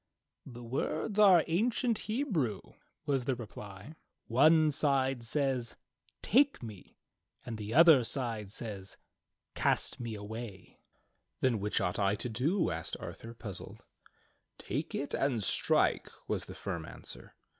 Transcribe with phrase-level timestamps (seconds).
[0.49, 2.59] ^" "The words are ancient Hebrew,"
[3.05, 3.93] was the reply.
[4.25, 5.77] "One side says
[6.23, 6.97] 'Take me'
[7.45, 8.97] and the other says
[9.53, 12.71] 'Cast me away.'" HOW ARTHUR WON HIS SWORD 29 "Then which ought I to do?"
[12.71, 13.85] asked Arthur, puzzled.
[14.57, 17.35] "Take it and strike," was the firm answer.